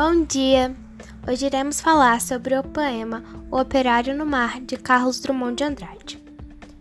Bom 0.00 0.22
dia! 0.22 0.76
Hoje 1.28 1.46
iremos 1.46 1.80
falar 1.80 2.20
sobre 2.20 2.56
o 2.56 2.62
poema 2.62 3.20
O 3.50 3.58
Operário 3.58 4.16
no 4.16 4.24
Mar, 4.24 4.60
de 4.60 4.76
Carlos 4.76 5.18
Drummond 5.18 5.56
de 5.56 5.64
Andrade. 5.64 6.22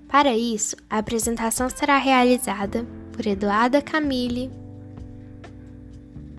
Para 0.07 0.37
isso, 0.37 0.75
a 0.87 0.99
apresentação 0.99 1.67
será 1.67 1.97
realizada 1.97 2.85
por 3.11 3.25
Eduarda 3.25 3.81
Camille, 3.81 4.51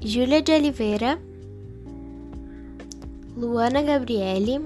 Júlia 0.00 0.40
de 0.40 0.52
Oliveira, 0.52 1.20
Luana 3.36 3.82
Gabriele, 3.82 4.64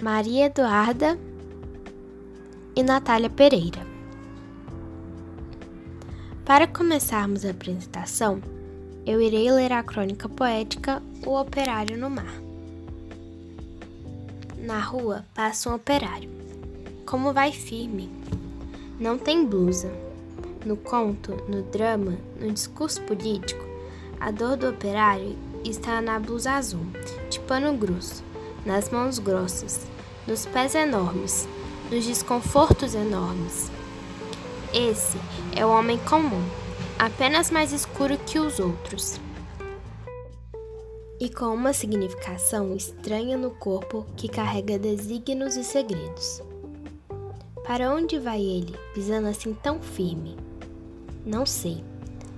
Maria 0.00 0.46
Eduarda 0.46 1.18
e 2.76 2.82
Natália 2.84 3.28
Pereira. 3.28 3.84
Para 6.44 6.68
começarmos 6.68 7.44
a 7.44 7.50
apresentação, 7.50 8.40
eu 9.04 9.20
irei 9.20 9.50
ler 9.50 9.72
a 9.72 9.82
crônica 9.82 10.28
poética 10.28 11.02
O 11.26 11.36
Operário 11.36 11.98
no 11.98 12.08
Mar. 12.08 12.40
Na 14.58 14.78
rua 14.78 15.24
passa 15.34 15.70
um 15.70 15.74
operário. 15.74 16.30
Como 17.04 17.32
vai 17.32 17.50
firme. 17.50 18.08
Não 19.00 19.18
tem 19.18 19.44
blusa. 19.44 19.92
No 20.64 20.76
conto, 20.76 21.32
no 21.48 21.62
drama, 21.62 22.16
no 22.40 22.52
discurso 22.52 23.02
político, 23.02 23.64
a 24.20 24.30
dor 24.30 24.56
do 24.56 24.68
operário 24.68 25.36
está 25.64 26.00
na 26.00 26.20
blusa 26.20 26.52
azul, 26.52 26.86
de 27.28 27.40
pano 27.40 27.76
grosso, 27.76 28.22
nas 28.64 28.88
mãos 28.88 29.18
grossas, 29.18 29.84
nos 30.28 30.46
pés 30.46 30.76
enormes, 30.76 31.48
nos 31.90 32.06
desconfortos 32.06 32.94
enormes. 32.94 33.68
Esse 34.72 35.18
é 35.56 35.66
o 35.66 35.70
homem 35.70 35.98
comum 36.08 36.62
apenas 37.02 37.50
mais 37.50 37.72
escuro 37.72 37.91
que 38.10 38.38
os 38.38 38.58
outros. 38.58 39.20
E 41.20 41.28
com 41.28 41.54
uma 41.54 41.72
significação 41.72 42.74
estranha 42.74 43.36
no 43.36 43.50
corpo 43.52 44.04
que 44.16 44.28
carrega 44.28 44.78
desígnios 44.78 45.56
e 45.56 45.62
segredos. 45.62 46.42
Para 47.64 47.94
onde 47.94 48.18
vai 48.18 48.40
ele, 48.40 48.74
pisando 48.92 49.28
assim 49.28 49.54
tão 49.54 49.80
firme? 49.80 50.36
Não 51.24 51.46
sei. 51.46 51.84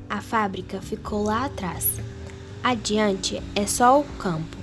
A 0.08 0.20
fábrica 0.20 0.82
ficou 0.82 1.24
lá 1.24 1.46
atrás. 1.46 1.98
Adiante 2.62 3.42
é 3.56 3.66
só 3.66 3.98
o 3.98 4.04
campo, 4.18 4.56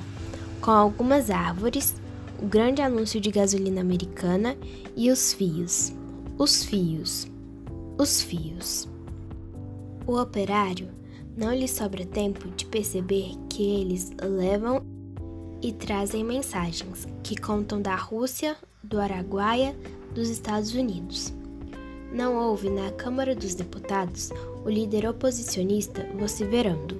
com 0.61 0.71
algumas 0.71 1.31
árvores, 1.31 1.95
o 2.39 2.45
grande 2.45 2.81
anúncio 2.81 3.19
de 3.19 3.31
gasolina 3.31 3.81
americana 3.81 4.55
e 4.95 5.09
os 5.09 5.33
fios. 5.33 5.91
Os 6.37 6.63
fios. 6.63 7.27
Os 7.97 8.21
fios. 8.21 8.87
O 10.05 10.19
operário 10.19 10.89
não 11.37 11.53
lhe 11.53 11.67
sobra 11.67 12.05
tempo 12.05 12.49
de 12.49 12.65
perceber 12.65 13.33
que 13.47 13.63
eles 13.63 14.11
levam 14.21 14.83
e 15.61 15.71
trazem 15.71 16.23
mensagens 16.23 17.07
que 17.23 17.39
contam 17.39 17.81
da 17.81 17.95
Rússia, 17.95 18.57
do 18.83 18.99
Araguaia, 18.99 19.75
dos 20.13 20.29
Estados 20.29 20.73
Unidos. 20.73 21.33
Não 22.11 22.35
houve 22.35 22.69
na 22.69 22.91
Câmara 22.91 23.35
dos 23.35 23.53
Deputados 23.53 24.31
o 24.65 24.69
líder 24.69 25.07
oposicionista 25.07 26.05
vociferando. 26.17 26.99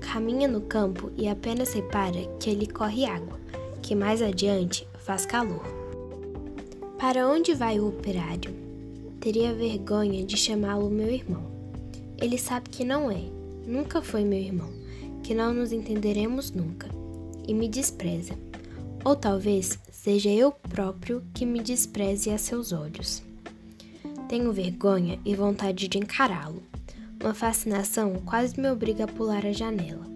Caminha 0.00 0.46
no 0.46 0.60
campo 0.62 1.10
e 1.16 1.28
apenas 1.28 1.72
repara 1.72 2.20
que 2.38 2.50
ali 2.50 2.66
corre 2.66 3.04
água, 3.04 3.38
que 3.82 3.94
mais 3.94 4.22
adiante 4.22 4.86
faz 5.00 5.26
calor. 5.26 5.62
Para 6.98 7.28
onde 7.28 7.52
vai 7.52 7.80
o 7.80 7.88
operário? 7.88 8.54
Teria 9.20 9.52
vergonha 9.52 10.24
de 10.24 10.36
chamá-lo 10.36 10.88
meu 10.88 11.10
irmão. 11.10 11.53
Ele 12.18 12.38
sabe 12.38 12.70
que 12.70 12.84
não 12.84 13.10
é, 13.10 13.22
nunca 13.66 14.00
foi 14.00 14.24
meu 14.24 14.38
irmão, 14.38 14.70
que 15.22 15.34
não 15.34 15.52
nos 15.52 15.72
entenderemos 15.72 16.50
nunca, 16.52 16.88
e 17.46 17.52
me 17.52 17.68
despreza. 17.68 18.38
Ou 19.04 19.16
talvez 19.16 19.78
seja 19.90 20.30
eu 20.30 20.52
próprio 20.52 21.22
que 21.34 21.44
me 21.44 21.60
despreze 21.60 22.30
a 22.30 22.38
seus 22.38 22.72
olhos. 22.72 23.22
Tenho 24.28 24.52
vergonha 24.52 25.18
e 25.24 25.34
vontade 25.34 25.88
de 25.88 25.98
encará-lo. 25.98 26.62
Uma 27.22 27.34
fascinação 27.34 28.14
quase 28.24 28.58
me 28.60 28.70
obriga 28.70 29.04
a 29.04 29.08
pular 29.08 29.44
a 29.44 29.52
janela, 29.52 30.06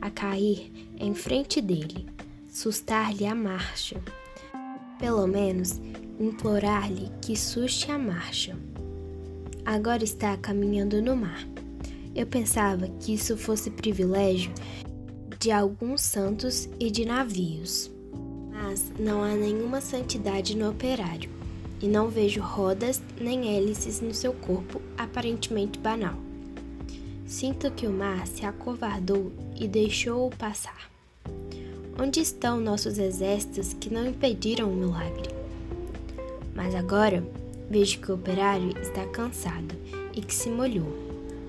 a 0.00 0.10
cair 0.10 0.90
em 0.98 1.14
frente 1.14 1.60
dele, 1.60 2.06
sustar-lhe 2.48 3.26
a 3.26 3.34
marcha. 3.34 4.00
Pelo 4.98 5.26
menos, 5.26 5.80
implorar-lhe 6.18 7.10
que 7.20 7.36
suste 7.36 7.90
a 7.90 7.98
marcha 7.98 8.56
agora 9.64 10.04
está 10.04 10.36
caminhando 10.36 11.00
no 11.00 11.16
mar. 11.16 11.46
Eu 12.14 12.26
pensava 12.26 12.88
que 13.00 13.14
isso 13.14 13.36
fosse 13.36 13.70
privilégio 13.70 14.52
de 15.38 15.50
alguns 15.50 16.02
santos 16.02 16.68
e 16.78 16.90
de 16.90 17.04
navios. 17.04 17.90
Mas 18.52 18.92
não 18.98 19.22
há 19.22 19.34
nenhuma 19.34 19.80
santidade 19.80 20.56
no 20.56 20.70
operário, 20.70 21.30
e 21.80 21.88
não 21.88 22.08
vejo 22.08 22.40
rodas 22.40 23.00
nem 23.18 23.56
hélices 23.56 24.00
no 24.00 24.12
seu 24.12 24.32
corpo 24.32 24.82
aparentemente 24.98 25.78
banal. 25.78 26.16
Sinto 27.26 27.70
que 27.70 27.86
o 27.86 27.92
mar 27.92 28.26
se 28.26 28.44
acovardou 28.44 29.32
e 29.58 29.66
deixou-o 29.66 30.30
passar. 30.36 30.90
Onde 31.98 32.20
estão 32.20 32.60
nossos 32.60 32.98
exércitos 32.98 33.72
que 33.72 33.92
não 33.92 34.06
impediram 34.06 34.70
o 34.70 34.76
milagre? 34.76 35.30
Mas 36.54 36.74
agora 36.74 37.24
Vejo 37.70 38.00
que 38.00 38.10
o 38.10 38.16
operário 38.16 38.76
está 38.82 39.06
cansado 39.06 39.76
e 40.12 40.20
que 40.20 40.34
se 40.34 40.50
molhou. 40.50 40.92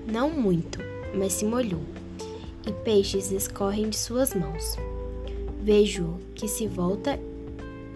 Não 0.06 0.30
muito, 0.30 0.78
mas 1.12 1.32
se 1.32 1.44
molhou. 1.44 1.82
E 2.64 2.72
peixes 2.84 3.32
escorrem 3.32 3.90
de 3.90 3.98
suas 3.98 4.32
mãos. 4.32 4.76
Vejo 5.60 6.16
que 6.36 6.46
se 6.46 6.68
volta 6.68 7.18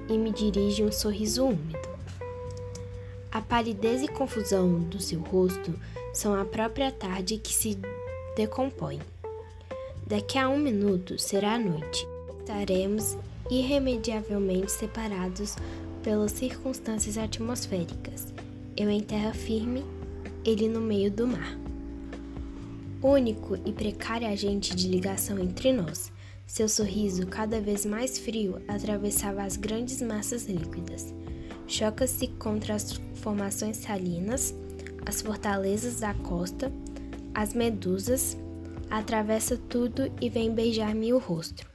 e 0.09 0.19
me 0.19 0.33
dirige 0.33 0.83
um 0.83 0.91
sorriso 0.91 1.45
úmido. 1.45 1.79
A 3.31 3.41
palidez 3.41 4.03
e 4.03 4.09
confusão 4.09 4.81
do 4.81 5.01
seu 5.01 5.21
rosto 5.21 5.73
são 6.13 6.35
a 6.35 6.45
própria 6.45 6.91
tarde 6.91 7.39
que 7.39 7.55
se 7.55 7.79
decompõe. 8.35 9.01
Daqui 10.05 10.37
a 10.37 10.49
um 10.49 10.59
minuto 10.59 11.17
será 11.17 11.57
noite. 11.59 12.09
Estaremos 12.41 13.17
irremediavelmente 13.51 14.73
separados 14.73 15.57
pelas 16.07 16.31
circunstâncias 16.31 17.19
atmosféricas. 17.19 18.33
Eu 18.77 18.89
em 18.89 19.01
terra 19.01 19.35
firme, 19.35 19.85
ele 20.45 20.69
no 20.69 20.81
meio 20.81 21.11
do 21.11 21.27
mar. 21.27 21.59
Único 23.03 23.59
e 23.67 23.73
precário 23.73 24.29
agente 24.29 24.77
de 24.77 24.87
ligação 24.87 25.37
entre 25.37 25.73
nós, 25.73 26.13
seu 26.47 26.69
sorriso 26.69 27.27
cada 27.27 27.61
vez 27.61 27.85
mais 27.85 28.21
frio 28.21 28.63
atravessava 28.69 29.43
as 29.43 29.57
grandes 29.57 30.01
massas 30.01 30.45
líquidas. 30.45 31.13
Choca-se 31.67 32.29
contra 32.29 32.77
as 32.77 32.93
formações 33.17 33.79
salinas, 33.79 34.55
as 35.05 35.21
fortalezas 35.21 35.99
da 35.99 36.15
costa, 36.15 36.71
as 37.35 37.53
medusas, 37.53 38.37
atravessa 38.89 39.57
tudo 39.57 40.09
e 40.21 40.31
vem 40.31 40.55
beijar-me 40.55 41.13
o 41.13 41.19
rosto, 41.19 41.67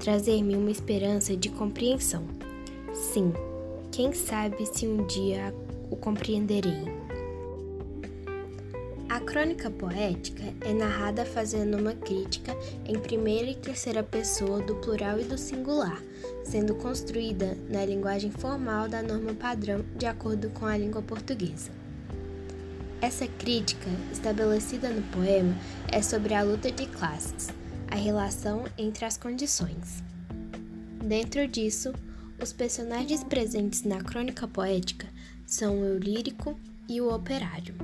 trazer-me 0.00 0.56
uma 0.56 0.70
esperança 0.70 1.36
de 1.36 1.50
compreensão. 1.50 2.24
Sim, 2.94 3.30
quem 3.94 4.12
sabe 4.12 4.66
se 4.66 4.88
um 4.88 5.06
dia 5.06 5.54
o 5.88 5.94
compreenderei. 5.94 6.82
A 9.08 9.20
crônica 9.20 9.70
poética 9.70 10.42
é 10.62 10.74
narrada 10.74 11.24
fazendo 11.24 11.78
uma 11.78 11.94
crítica 11.94 12.56
em 12.84 12.98
primeira 12.98 13.48
e 13.48 13.54
terceira 13.54 14.02
pessoa 14.02 14.60
do 14.60 14.74
plural 14.74 15.20
e 15.20 15.22
do 15.22 15.38
singular, 15.38 16.02
sendo 16.42 16.74
construída 16.74 17.56
na 17.70 17.84
linguagem 17.84 18.32
formal 18.32 18.88
da 18.88 19.00
norma 19.00 19.32
padrão 19.32 19.84
de 19.96 20.06
acordo 20.06 20.50
com 20.50 20.66
a 20.66 20.76
língua 20.76 21.00
portuguesa. 21.00 21.70
Essa 23.00 23.28
crítica, 23.28 23.88
estabelecida 24.10 24.90
no 24.90 25.02
poema, 25.02 25.54
é 25.92 26.02
sobre 26.02 26.34
a 26.34 26.42
luta 26.42 26.68
de 26.68 26.86
classes, 26.86 27.48
a 27.88 27.94
relação 27.94 28.64
entre 28.76 29.04
as 29.04 29.16
condições. 29.16 30.02
Dentro 31.00 31.46
disso, 31.46 31.92
os 32.40 32.52
personagens 32.52 33.22
presentes 33.24 33.82
na 33.82 34.02
crônica 34.02 34.46
poética 34.46 35.08
são 35.46 35.80
o 35.80 35.98
lírico 35.98 36.58
e 36.88 37.00
o 37.00 37.12
operário. 37.14 37.74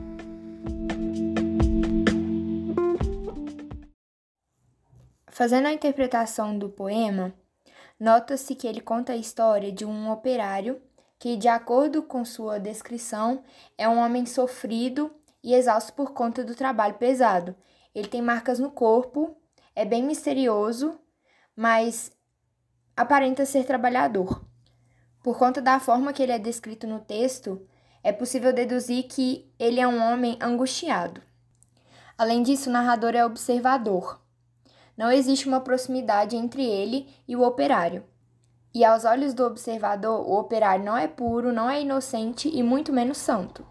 Fazendo 5.29 5.67
a 5.67 5.73
interpretação 5.73 6.59
do 6.59 6.69
poema, 6.69 7.33
nota-se 7.99 8.55
que 8.55 8.67
ele 8.67 8.81
conta 8.81 9.13
a 9.13 9.17
história 9.17 9.73
de 9.73 9.85
um 9.85 10.11
operário 10.11 10.81
que, 11.19 11.37
de 11.37 11.49
acordo 11.49 12.03
com 12.03 12.25
sua 12.25 12.59
descrição, 12.59 13.43
é 13.79 13.89
um 13.89 13.99
homem 13.99 14.27
sofrido 14.27 15.11
e 15.43 15.55
exausto 15.55 15.93
por 15.95 16.13
conta 16.13 16.45
do 16.45 16.55
trabalho 16.55 16.95
pesado. 16.95 17.55
Ele 17.95 18.09
tem 18.09 18.21
marcas 18.21 18.59
no 18.59 18.71
corpo, 18.71 19.37
é 19.75 19.85
bem 19.85 20.03
misterioso, 20.03 20.99
mas 21.57 22.13
aparenta 23.01 23.47
ser 23.47 23.65
trabalhador. 23.65 24.45
Por 25.23 25.39
conta 25.39 25.63
da 25.63 25.81
forma 25.81 26.13
que 26.13 26.23
ele 26.23 26.33
é 26.33 26.39
descrito 26.39 26.87
no 26.87 27.01
texto, 27.01 27.67
é 28.03 28.13
possível 28.13 28.53
deduzir 28.53 29.05
que 29.05 29.51
ele 29.59 29.81
é 29.81 29.89
um 29.89 30.03
homem 30.03 30.37
angustiado. 30.39 31.23
Além 32.19 32.43
disso, 32.43 32.69
o 32.69 32.73
narrador 32.73 33.15
é 33.15 33.25
observador. 33.25 34.21
Não 34.99 35.11
existe 35.11 35.49
uma 35.49 35.63
proximidade 35.63 36.37
entre 36.37 36.63
ele 36.63 37.09
e 37.27 37.35
o 37.35 37.43
operário. 37.43 38.05
E 38.75 38.85
aos 38.85 39.07
olhos 39.07 39.33
do 39.33 39.47
observador, 39.47 40.21
o 40.21 40.39
operário 40.39 40.85
não 40.85 40.95
é 40.95 41.09
puro, 41.09 41.55
não 41.55 41.71
é 41.71 41.81
inocente 41.81 42.51
e 42.55 42.63
muito 42.63 42.93
menos 42.93 43.17
santo. 43.17 43.67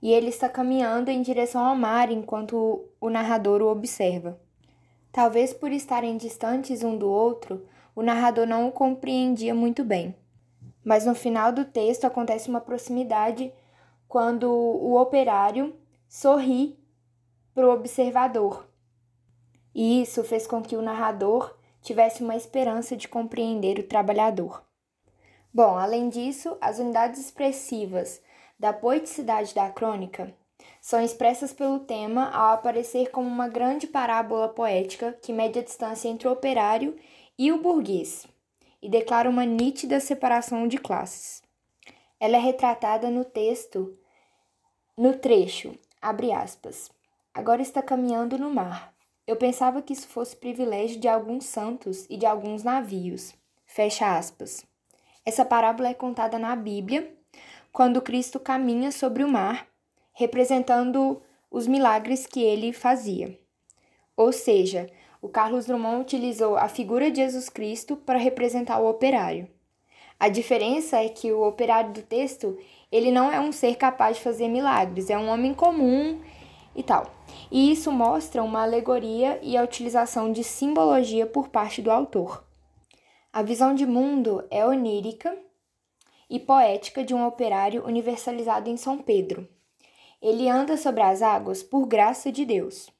E 0.00 0.10
ele 0.10 0.30
está 0.30 0.48
caminhando 0.48 1.10
em 1.10 1.20
direção 1.20 1.62
ao 1.62 1.76
mar 1.76 2.10
enquanto 2.10 2.88
o 2.98 3.10
narrador 3.10 3.60
o 3.60 3.70
observa. 3.70 4.40
Talvez 5.12 5.52
por 5.52 5.70
estarem 5.70 6.16
distantes 6.16 6.82
um 6.82 6.96
do 6.96 7.08
outro, 7.08 7.66
o 8.00 8.02
narrador 8.02 8.46
não 8.46 8.66
o 8.66 8.72
compreendia 8.72 9.54
muito 9.54 9.84
bem. 9.84 10.16
Mas 10.82 11.04
no 11.04 11.14
final 11.14 11.52
do 11.52 11.66
texto 11.66 12.06
acontece 12.06 12.48
uma 12.48 12.58
proximidade 12.58 13.52
quando 14.08 14.50
o 14.50 14.98
operário 14.98 15.76
sorri 16.08 16.78
para 17.54 17.68
o 17.68 17.70
observador. 17.70 18.66
E 19.74 20.00
isso 20.00 20.24
fez 20.24 20.46
com 20.46 20.62
que 20.62 20.76
o 20.76 20.82
narrador 20.82 21.54
tivesse 21.82 22.24
uma 22.24 22.34
esperança 22.34 22.96
de 22.96 23.06
compreender 23.06 23.78
o 23.78 23.86
trabalhador. 23.86 24.64
Bom, 25.52 25.76
além 25.76 26.08
disso, 26.08 26.56
as 26.58 26.78
unidades 26.78 27.20
expressivas 27.20 28.22
da 28.58 28.72
poeticidade 28.72 29.54
da 29.54 29.68
crônica 29.68 30.34
são 30.80 31.02
expressas 31.02 31.52
pelo 31.52 31.80
tema 31.80 32.30
ao 32.30 32.54
aparecer 32.54 33.10
como 33.10 33.28
uma 33.28 33.48
grande 33.48 33.86
parábola 33.86 34.48
poética 34.48 35.12
que 35.20 35.34
mede 35.34 35.58
a 35.58 35.62
distância 35.62 36.08
entre 36.08 36.26
o 36.26 36.32
operário 36.32 36.96
e 37.40 37.50
o 37.50 37.56
burguês 37.56 38.26
e 38.82 38.88
declara 38.90 39.26
uma 39.26 39.46
nítida 39.46 39.98
separação 39.98 40.68
de 40.68 40.76
classes. 40.76 41.42
Ela 42.20 42.36
é 42.36 42.38
retratada 42.38 43.08
no 43.08 43.24
texto, 43.24 43.96
no 44.94 45.14
trecho, 45.16 45.74
abre 46.02 46.32
aspas. 46.32 46.90
Agora 47.32 47.62
está 47.62 47.80
caminhando 47.80 48.36
no 48.36 48.52
mar. 48.52 48.92
Eu 49.26 49.36
pensava 49.36 49.80
que 49.80 49.94
isso 49.94 50.06
fosse 50.06 50.36
privilégio 50.36 51.00
de 51.00 51.08
alguns 51.08 51.46
santos 51.46 52.04
e 52.10 52.18
de 52.18 52.26
alguns 52.26 52.62
navios. 52.62 53.34
Fecha 53.64 54.18
aspas. 54.18 54.66
Essa 55.24 55.42
parábola 55.42 55.88
é 55.88 55.94
contada 55.94 56.38
na 56.38 56.54
Bíblia 56.54 57.10
quando 57.72 58.02
Cristo 58.02 58.38
caminha 58.38 58.92
sobre 58.92 59.24
o 59.24 59.28
mar, 59.28 59.66
representando 60.12 61.22
os 61.50 61.66
milagres 61.66 62.26
que 62.26 62.42
ele 62.42 62.70
fazia. 62.70 63.40
Ou 64.14 64.30
seja, 64.30 64.90
o 65.22 65.28
Carlos 65.28 65.66
Drummond 65.66 66.00
utilizou 66.00 66.56
a 66.56 66.66
figura 66.66 67.10
de 67.10 67.18
Jesus 67.18 67.48
Cristo 67.48 67.94
para 67.94 68.18
representar 68.18 68.80
o 68.80 68.88
operário. 68.88 69.48
A 70.18 70.28
diferença 70.28 70.98
é 70.98 71.08
que 71.08 71.32
o 71.32 71.46
operário 71.46 71.92
do 71.92 72.02
texto, 72.02 72.58
ele 72.90 73.10
não 73.10 73.30
é 73.30 73.38
um 73.38 73.52
ser 73.52 73.76
capaz 73.76 74.16
de 74.16 74.22
fazer 74.22 74.48
milagres, 74.48 75.10
é 75.10 75.18
um 75.18 75.28
homem 75.28 75.52
comum 75.52 76.20
e 76.74 76.82
tal. 76.82 77.14
E 77.50 77.70
isso 77.70 77.92
mostra 77.92 78.42
uma 78.42 78.62
alegoria 78.62 79.38
e 79.42 79.56
a 79.56 79.62
utilização 79.62 80.32
de 80.32 80.42
simbologia 80.42 81.26
por 81.26 81.48
parte 81.48 81.82
do 81.82 81.90
autor. 81.90 82.44
A 83.32 83.42
visão 83.42 83.74
de 83.74 83.86
mundo 83.86 84.44
é 84.50 84.64
onírica 84.64 85.36
e 86.28 86.38
poética 86.38 87.04
de 87.04 87.14
um 87.14 87.26
operário 87.26 87.84
universalizado 87.86 88.70
em 88.70 88.76
São 88.76 88.98
Pedro. 88.98 89.48
Ele 90.20 90.48
anda 90.48 90.76
sobre 90.76 91.02
as 91.02 91.22
águas 91.22 91.62
por 91.62 91.86
graça 91.86 92.30
de 92.30 92.44
Deus 92.44 92.90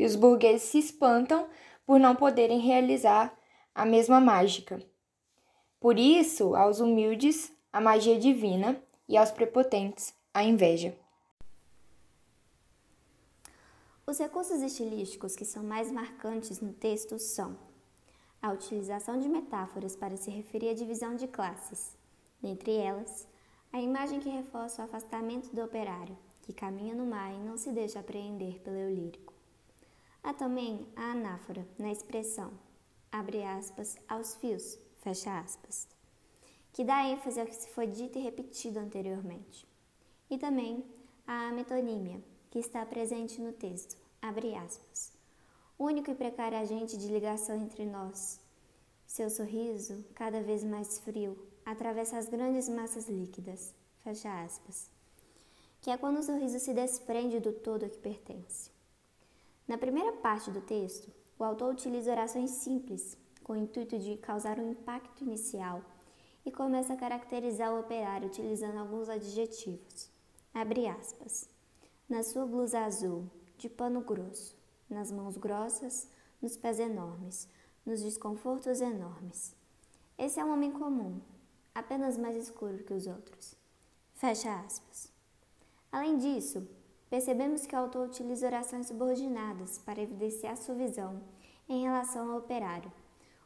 e 0.00 0.04
os 0.06 0.16
burgueses 0.16 0.62
se 0.62 0.78
espantam 0.78 1.46
por 1.84 2.00
não 2.00 2.16
poderem 2.16 2.58
realizar 2.58 3.38
a 3.74 3.84
mesma 3.84 4.18
mágica. 4.18 4.82
Por 5.78 5.98
isso, 5.98 6.56
aos 6.56 6.80
humildes, 6.80 7.52
a 7.70 7.82
magia 7.82 8.18
divina 8.18 8.82
e 9.06 9.18
aos 9.18 9.30
prepotentes, 9.30 10.14
a 10.32 10.42
inveja. 10.42 10.96
Os 14.06 14.18
recursos 14.18 14.62
estilísticos 14.62 15.36
que 15.36 15.44
são 15.44 15.62
mais 15.62 15.92
marcantes 15.92 16.62
no 16.62 16.72
texto 16.72 17.18
são 17.18 17.58
a 18.40 18.52
utilização 18.52 19.20
de 19.20 19.28
metáforas 19.28 19.94
para 19.94 20.16
se 20.16 20.30
referir 20.30 20.70
à 20.70 20.74
divisão 20.74 21.14
de 21.14 21.28
classes, 21.28 21.94
dentre 22.40 22.74
elas, 22.74 23.28
a 23.70 23.78
imagem 23.78 24.18
que 24.18 24.30
reforça 24.30 24.80
o 24.80 24.86
afastamento 24.86 25.54
do 25.54 25.62
operário, 25.62 26.16
que 26.40 26.54
caminha 26.54 26.94
no 26.94 27.04
mar 27.04 27.34
e 27.34 27.38
não 27.38 27.58
se 27.58 27.70
deixa 27.70 28.00
apreender 28.00 28.60
pelo 28.60 28.78
eu 28.78 28.88
lírico. 28.88 29.39
Há 30.22 30.34
também 30.34 30.86
a 30.94 31.12
anáfora 31.12 31.66
na 31.78 31.90
expressão, 31.90 32.52
abre 33.10 33.42
aspas, 33.42 33.96
aos 34.06 34.34
fios, 34.34 34.78
fecha 34.98 35.40
aspas, 35.40 35.88
que 36.72 36.84
dá 36.84 37.04
ênfase 37.08 37.40
ao 37.40 37.46
que 37.46 37.54
se 37.54 37.68
foi 37.70 37.86
dito 37.86 38.18
e 38.18 38.22
repetido 38.22 38.78
anteriormente. 38.78 39.66
E 40.28 40.36
também 40.36 40.84
a 41.26 41.50
metonímia, 41.52 42.22
que 42.50 42.58
está 42.58 42.84
presente 42.84 43.40
no 43.40 43.52
texto, 43.52 43.96
abre 44.20 44.54
aspas, 44.54 45.12
único 45.78 46.10
e 46.10 46.14
precário 46.14 46.58
agente 46.58 46.98
de 46.98 47.08
ligação 47.08 47.56
entre 47.56 47.86
nós. 47.86 48.38
Seu 49.06 49.30
sorriso, 49.30 50.04
cada 50.14 50.42
vez 50.42 50.62
mais 50.62 50.98
frio, 50.98 51.36
atravessa 51.64 52.18
as 52.18 52.28
grandes 52.28 52.68
massas 52.68 53.08
líquidas, 53.08 53.74
fecha 54.04 54.44
aspas, 54.44 54.90
que 55.80 55.90
é 55.90 55.96
quando 55.96 56.18
o 56.18 56.22
sorriso 56.22 56.60
se 56.60 56.74
desprende 56.74 57.40
do 57.40 57.52
todo 57.52 57.86
a 57.86 57.88
que 57.88 57.98
pertence. 57.98 58.70
Na 59.70 59.78
primeira 59.78 60.12
parte 60.14 60.50
do 60.50 60.60
texto, 60.60 61.12
o 61.38 61.44
autor 61.44 61.72
utiliza 61.72 62.10
orações 62.10 62.50
simples, 62.50 63.16
com 63.44 63.52
o 63.52 63.56
intuito 63.56 63.96
de 64.00 64.16
causar 64.16 64.58
um 64.58 64.72
impacto 64.72 65.22
inicial, 65.22 65.80
e 66.44 66.50
começa 66.50 66.94
a 66.94 66.96
caracterizar 66.96 67.72
o 67.72 67.78
operário 67.78 68.26
utilizando 68.26 68.78
alguns 68.78 69.08
adjetivos. 69.08 70.10
Abre 70.52 70.88
aspas. 70.88 71.48
Na 72.08 72.24
sua 72.24 72.44
blusa 72.46 72.80
azul, 72.80 73.30
de 73.58 73.68
pano 73.68 74.00
grosso, 74.00 74.56
nas 74.88 75.12
mãos 75.12 75.36
grossas, 75.36 76.08
nos 76.42 76.56
pés 76.56 76.80
enormes, 76.80 77.48
nos 77.86 78.02
desconfortos 78.02 78.80
enormes. 78.80 79.54
Esse 80.18 80.40
é 80.40 80.44
um 80.44 80.52
homem 80.52 80.72
comum, 80.72 81.20
apenas 81.72 82.18
mais 82.18 82.34
escuro 82.34 82.82
que 82.82 82.92
os 82.92 83.06
outros. 83.06 83.54
Fecha 84.14 84.52
aspas. 84.52 85.12
Além 85.92 86.18
disso, 86.18 86.66
percebemos 87.10 87.66
que 87.66 87.74
o 87.74 87.78
autor 87.78 88.06
utiliza 88.06 88.46
orações 88.46 88.86
subordinadas 88.86 89.78
para 89.78 90.00
evidenciar 90.00 90.56
sua 90.56 90.76
visão 90.76 91.20
em 91.68 91.82
relação 91.82 92.30
ao 92.30 92.38
operário, 92.38 92.90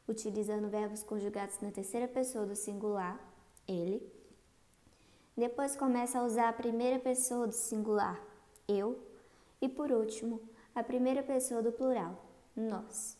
utilizando 0.06 0.68
verbos 0.68 1.02
conjugados 1.02 1.58
na 1.60 1.70
terceira 1.70 2.06
pessoa 2.06 2.44
do 2.44 2.54
singular, 2.54 3.18
ele. 3.66 4.06
Depois 5.34 5.74
começa 5.74 6.18
a 6.18 6.24
usar 6.24 6.50
a 6.50 6.52
primeira 6.52 6.98
pessoa 6.98 7.46
do 7.46 7.54
singular, 7.54 8.22
eu, 8.68 8.98
e 9.60 9.68
por 9.68 9.90
último, 9.90 10.40
a 10.74 10.82
primeira 10.82 11.22
pessoa 11.22 11.62
do 11.62 11.72
plural, 11.72 12.22
nós. 12.54 13.16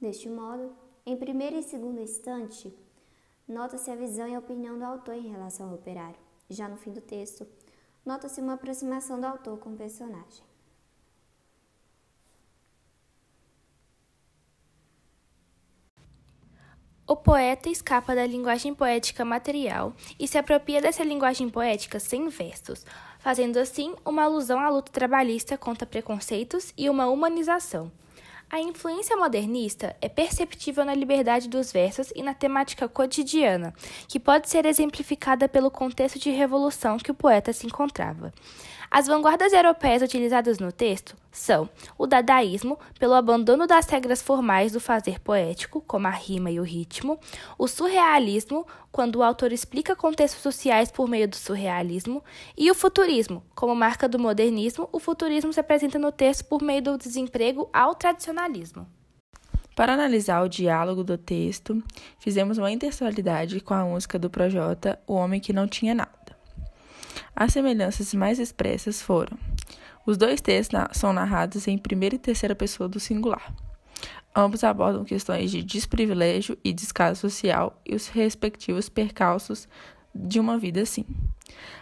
Deste 0.00 0.28
modo, 0.28 0.74
em 1.04 1.16
primeiro 1.16 1.56
e 1.56 1.62
segundo 1.62 2.00
instante, 2.00 2.72
nota-se 3.46 3.90
a 3.90 3.96
visão 3.96 4.28
e 4.28 4.34
a 4.34 4.38
opinião 4.38 4.78
do 4.78 4.84
autor 4.84 5.14
em 5.14 5.30
relação 5.30 5.68
ao 5.68 5.74
operário. 5.74 6.18
Já 6.48 6.68
no 6.68 6.76
fim 6.76 6.92
do 6.92 7.00
texto, 7.00 7.46
nota-se 8.04 8.40
uma 8.40 8.54
aproximação 8.54 9.20
do 9.20 9.26
autor 9.26 9.58
com 9.58 9.70
o 9.70 9.76
personagem. 9.76 10.44
O 17.06 17.16
poeta 17.16 17.68
escapa 17.68 18.14
da 18.14 18.26
linguagem 18.26 18.74
poética 18.74 19.26
material 19.26 19.94
e 20.18 20.26
se 20.26 20.38
apropria 20.38 20.80
dessa 20.80 21.04
linguagem 21.04 21.50
poética 21.50 22.00
sem 22.00 22.28
versos, 22.28 22.86
fazendo 23.18 23.58
assim 23.58 23.94
uma 24.06 24.24
alusão 24.24 24.58
à 24.58 24.70
luta 24.70 24.90
trabalhista 24.90 25.58
contra 25.58 25.86
preconceitos 25.86 26.72
e 26.78 26.88
uma 26.88 27.06
humanização. 27.06 27.92
A 28.54 28.60
influência 28.60 29.16
modernista 29.16 29.96
é 30.00 30.08
perceptível 30.08 30.84
na 30.84 30.94
liberdade 30.94 31.48
dos 31.48 31.72
versos 31.72 32.12
e 32.14 32.22
na 32.22 32.32
temática 32.32 32.88
cotidiana, 32.88 33.74
que 34.06 34.20
pode 34.20 34.48
ser 34.48 34.64
exemplificada 34.64 35.48
pelo 35.48 35.72
contexto 35.72 36.20
de 36.20 36.30
revolução 36.30 36.96
que 36.96 37.10
o 37.10 37.14
poeta 37.16 37.52
se 37.52 37.66
encontrava. 37.66 38.32
As 38.96 39.08
vanguardas 39.08 39.52
europeias 39.52 40.02
utilizadas 40.02 40.60
no 40.60 40.70
texto 40.70 41.16
são 41.32 41.68
o 41.98 42.06
dadaísmo, 42.06 42.78
pelo 42.96 43.14
abandono 43.14 43.66
das 43.66 43.88
regras 43.88 44.22
formais 44.22 44.70
do 44.70 44.78
fazer 44.78 45.18
poético, 45.18 45.80
como 45.80 46.06
a 46.06 46.10
rima 46.10 46.48
e 46.48 46.60
o 46.60 46.62
ritmo, 46.62 47.18
o 47.58 47.66
surrealismo, 47.66 48.64
quando 48.92 49.16
o 49.16 49.22
autor 49.24 49.52
explica 49.52 49.96
contextos 49.96 50.40
sociais 50.40 50.92
por 50.92 51.08
meio 51.08 51.26
do 51.26 51.34
surrealismo, 51.34 52.22
e 52.56 52.70
o 52.70 52.74
futurismo, 52.74 53.42
como 53.52 53.74
marca 53.74 54.08
do 54.08 54.16
modernismo, 54.16 54.88
o 54.92 55.00
futurismo 55.00 55.52
se 55.52 55.58
apresenta 55.58 55.98
no 55.98 56.12
texto 56.12 56.44
por 56.44 56.62
meio 56.62 56.82
do 56.82 56.96
desemprego 56.96 57.68
ao 57.72 57.96
tradicionalismo. 57.96 58.86
Para 59.74 59.94
analisar 59.94 60.40
o 60.40 60.48
diálogo 60.48 61.02
do 61.02 61.18
texto, 61.18 61.82
fizemos 62.20 62.58
uma 62.58 62.70
intertextualidade 62.70 63.58
com 63.58 63.74
a 63.74 63.84
música 63.84 64.20
do 64.20 64.30
Projota, 64.30 65.00
O 65.04 65.14
Homem 65.14 65.40
que 65.40 65.52
Não 65.52 65.66
Tinha 65.66 65.96
Nada. 65.96 66.23
As 67.36 67.52
semelhanças 67.52 68.14
mais 68.14 68.38
expressas 68.38 69.02
foram: 69.02 69.36
os 70.06 70.16
dois 70.16 70.40
textos 70.40 70.78
são 70.92 71.12
narrados 71.12 71.66
em 71.66 71.78
primeira 71.78 72.14
e 72.14 72.18
terceira 72.18 72.54
pessoa 72.54 72.88
do 72.88 73.00
singular. 73.00 73.52
Ambos 74.36 74.64
abordam 74.64 75.04
questões 75.04 75.50
de 75.50 75.62
desprivilégio 75.62 76.58
e 76.64 76.72
descaso 76.72 77.20
social 77.20 77.80
e 77.86 77.94
os 77.94 78.08
respectivos 78.08 78.88
percalços 78.88 79.68
de 80.14 80.40
uma 80.40 80.58
vida 80.58 80.82
assim. 80.82 81.04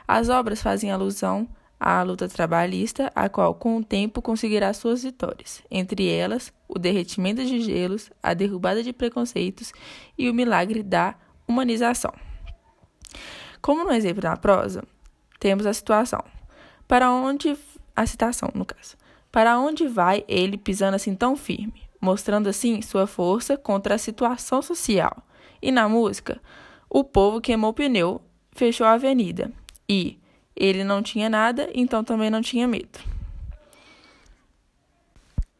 As 0.07 0.29
obras 0.29 0.63
fazem 0.63 0.91
alusão 0.91 1.49
à 1.81 2.03
luta 2.03 2.29
trabalhista, 2.29 3.11
a 3.15 3.29
qual 3.29 3.55
com 3.55 3.79
o 3.79 3.85
tempo 3.85 4.23
conseguirá 4.23 4.73
suas 4.73 5.03
vitórias, 5.03 5.63
entre 5.71 6.09
elas 6.09 6.53
o 6.69 6.79
derretimento 6.79 7.45
de 7.45 7.61
gelos, 7.61 8.11
a 8.23 8.35
derrubada 8.35 8.83
de 8.83 8.93
preconceitos 8.93 9.73
e 10.17 10.31
o 10.31 10.35
milagre 10.35 10.83
da 10.83 11.15
humanização. 11.49 12.13
Como 13.61 13.85
no 13.85 13.93
exemplo 13.93 14.23
na 14.23 14.37
prosa, 14.37 14.85
temos 15.43 15.67
a 15.67 15.75
situação. 15.75 16.23
Para 16.87 17.11
onde 17.11 17.59
a 17.97 18.07
citação, 18.07 18.49
no 18.55 18.65
caso. 18.65 18.97
Para 19.33 19.59
onde 19.59 19.89
vai 19.89 20.25
ele 20.29 20.57
pisando 20.57 20.95
assim 20.95 21.17
tão 21.17 21.35
firme, 21.35 21.83
mostrando 22.01 22.49
assim 22.49 22.81
sua 22.81 23.09
força 23.09 23.57
contra 23.57 23.97
a 23.97 23.99
situação 23.99 24.63
social. 24.63 25.17
E 25.61 25.73
na 25.73 25.89
música, 25.89 26.41
o 26.89 27.03
povo 27.03 27.41
queimou 27.41 27.71
o 27.71 27.75
pneu, 27.75 28.23
fechou 28.53 28.87
a 28.87 28.93
avenida 28.93 29.51
e 29.89 30.17
ele 30.55 30.85
não 30.85 31.03
tinha 31.03 31.29
nada, 31.29 31.69
então 31.75 32.05
também 32.05 32.31
não 32.31 32.41
tinha 32.41 32.69
medo. 32.69 33.01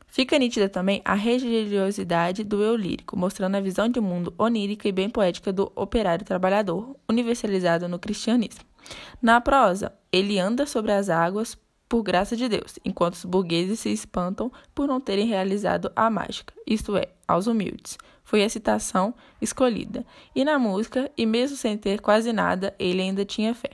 Fica 0.07 0.39
nítida 0.39 0.69
também 0.69 1.03
a 1.05 1.15
religiosidade 1.15 2.45
do 2.45 2.63
eu 2.63 2.77
lírico, 2.77 3.19
mostrando 3.19 3.57
a 3.57 3.61
visão 3.61 3.89
de 3.89 4.01
mundo 4.01 4.33
onírica 4.39 4.87
e 4.87 4.93
bem 4.93 5.11
poética 5.11 5.53
do 5.53 5.73
operário 5.75 6.25
trabalhador, 6.25 6.95
universalizado 7.09 7.89
no 7.89 7.99
cristianismo. 7.99 8.72
Na 9.21 9.41
prosa, 9.41 9.93
ele 10.11 10.39
anda 10.39 10.67
sobre 10.67 10.93
as 10.93 11.09
águas 11.09 11.57
por 11.89 12.03
graça 12.03 12.35
de 12.35 12.49
Deus, 12.49 12.79
enquanto 12.85 13.15
os 13.15 13.25
burgueses 13.25 13.81
se 13.81 13.91
espantam 13.91 14.51
por 14.75 14.89
não 14.89 15.01
terem 15.01 15.27
realizado 15.27 15.93
a 15.95 16.09
mágica, 16.09 16.55
isto 16.67 16.97
é, 16.97 17.09
aos 17.29 17.47
humildes. 17.47 17.99
Foi 18.25 18.43
a 18.43 18.49
citação 18.49 19.15
escolhida. 19.43 20.07
E 20.35 20.43
na 20.43 20.59
música, 20.59 21.11
e 21.19 21.27
mesmo 21.27 21.57
sem 21.57 21.77
ter 21.77 22.01
quase 22.01 22.33
nada, 22.33 22.75
ele 22.79 23.03
ainda 23.03 23.27
tinha 23.27 23.55
fé. 23.55 23.73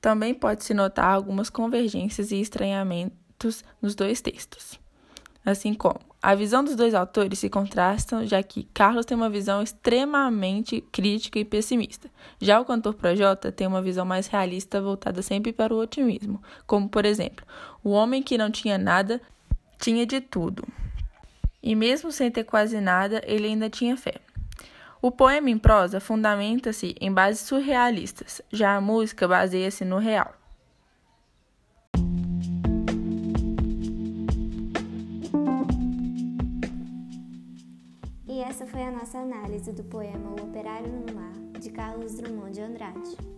Também 0.00 0.34
pode-se 0.34 0.72
notar 0.72 1.06
algumas 1.06 1.50
convergências 1.50 2.30
e 2.30 2.40
estranhamentos 2.40 3.64
nos 3.82 3.94
dois 3.94 4.20
textos. 4.20 4.78
Assim 5.44 5.74
como 5.74 6.00
a 6.22 6.34
visão 6.34 6.64
dos 6.64 6.74
dois 6.74 6.94
autores 6.94 7.38
se 7.38 7.50
contrastam, 7.50 8.26
já 8.26 8.42
que 8.42 8.64
Carlos 8.72 9.04
tem 9.04 9.14
uma 9.14 9.28
visão 9.28 9.62
extremamente 9.62 10.80
crítica 10.90 11.38
e 11.38 11.44
pessimista. 11.44 12.08
Já 12.40 12.58
o 12.58 12.64
cantor 12.64 12.94
Projota 12.94 13.52
tem 13.52 13.66
uma 13.66 13.82
visão 13.82 14.06
mais 14.06 14.26
realista, 14.26 14.80
voltada 14.80 15.20
sempre 15.20 15.52
para 15.52 15.74
o 15.74 15.78
otimismo, 15.78 16.42
como 16.66 16.88
por 16.88 17.04
exemplo, 17.04 17.44
o 17.82 17.90
homem 17.90 18.22
que 18.22 18.38
não 18.38 18.50
tinha 18.50 18.78
nada 18.78 19.20
tinha 19.78 20.06
de 20.06 20.18
tudo. 20.18 20.66
E 21.62 21.74
mesmo 21.74 22.10
sem 22.10 22.30
ter 22.30 22.44
quase 22.44 22.80
nada, 22.80 23.20
ele 23.26 23.46
ainda 23.46 23.68
tinha 23.68 23.94
fé. 23.94 24.14
O 25.02 25.10
poema 25.10 25.50
em 25.50 25.58
prosa 25.58 26.00
fundamenta-se 26.00 26.94
em 26.98 27.12
bases 27.12 27.42
surrealistas, 27.42 28.40
já 28.50 28.74
a 28.74 28.80
música 28.80 29.28
baseia-se 29.28 29.84
no 29.84 29.98
real. 29.98 30.34
Essa 38.46 38.66
foi 38.66 38.82
a 38.82 38.90
nossa 38.90 39.16
análise 39.16 39.72
do 39.72 39.82
poema 39.84 40.28
O 40.28 40.44
Operário 40.44 40.92
no 40.92 41.14
Mar, 41.14 41.32
de 41.58 41.70
Carlos 41.70 42.12
Drummond 42.16 42.52
de 42.52 42.60
Andrade. 42.60 43.33